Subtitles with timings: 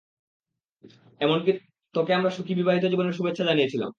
[1.21, 1.51] এমনকি
[1.95, 3.89] তোকে আমরা সুখী বিবাহিত জীবনের শুভেচ্ছা জানিয়েছিলাম।